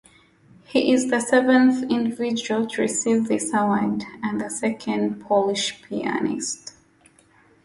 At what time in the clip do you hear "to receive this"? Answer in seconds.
2.65-3.53